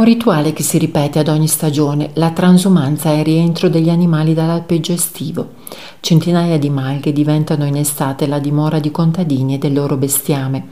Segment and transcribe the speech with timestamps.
[0.00, 4.32] un rituale che si ripete ad ogni stagione, la transumanza e il rientro degli animali
[4.32, 5.50] dall'alpeggio estivo.
[6.00, 10.66] Centinaia di malghe diventano in estate la dimora di contadini e del loro bestiame.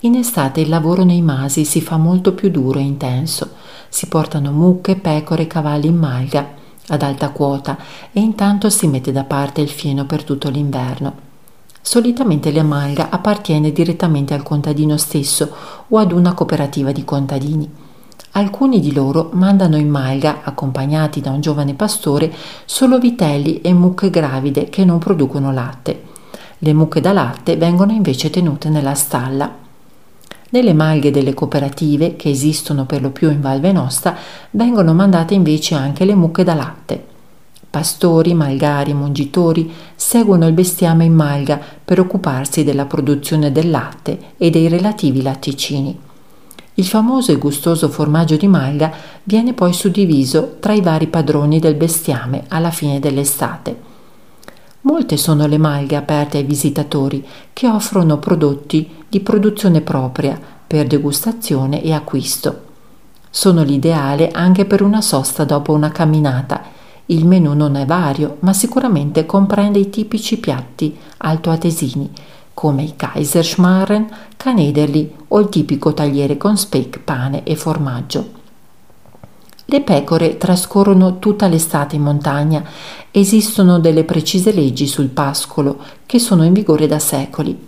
[0.00, 3.50] In estate il lavoro nei masi si fa molto più duro e intenso.
[3.88, 6.48] Si portano mucche, pecore e cavalli in malga
[6.88, 7.78] ad alta quota
[8.12, 11.14] e intanto si mette da parte il fieno per tutto l'inverno.
[11.80, 15.54] Solitamente la malga appartiene direttamente al contadino stesso
[15.86, 17.84] o ad una cooperativa di contadini.
[18.36, 22.30] Alcuni di loro mandano in malga, accompagnati da un giovane pastore,
[22.66, 26.02] solo vitelli e mucche gravide che non producono latte.
[26.58, 29.50] Le mucche da latte vengono invece tenute nella stalla.
[30.50, 34.14] Nelle malghe delle cooperative, che esistono per lo più in Val Venosta,
[34.50, 37.06] vengono mandate invece anche le mucche da latte.
[37.70, 44.34] Pastori, malgari e mungitori seguono il bestiame in malga per occuparsi della produzione del latte
[44.36, 46.00] e dei relativi latticini.
[46.78, 51.74] Il famoso e gustoso formaggio di malga viene poi suddiviso tra i vari padroni del
[51.74, 53.80] bestiame alla fine dell'estate.
[54.82, 61.82] Molte sono le malghe aperte ai visitatori che offrono prodotti di produzione propria per degustazione
[61.82, 62.64] e acquisto.
[63.30, 66.62] Sono l'ideale anche per una sosta dopo una camminata.
[67.06, 72.10] Il menù non è vario, ma sicuramente comprende i tipici piatti altoatesini
[72.56, 78.30] come i Kaiserschmarren, canederli o il tipico tagliere con speck, pane e formaggio.
[79.66, 82.64] Le pecore trascorrono tutta l'estate in montagna.
[83.10, 87.58] Esistono delle precise leggi sul pascolo che sono in vigore da secoli.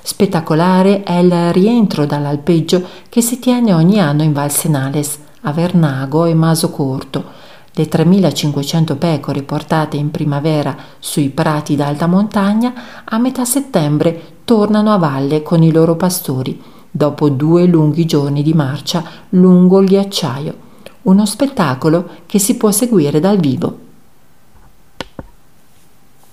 [0.00, 6.24] Spettacolare è il rientro dall'alpeggio che si tiene ogni anno in Val Senales, a Vernago
[6.24, 7.24] e Maso Corto.
[7.72, 12.72] Le 3500 pecore portate in primavera sui prati d'alta montagna
[13.04, 18.54] a metà settembre tornano a valle con i loro pastori, dopo due lunghi giorni di
[18.54, 20.54] marcia lungo il ghiacciaio.
[21.02, 23.85] Uno spettacolo che si può seguire dal vivo.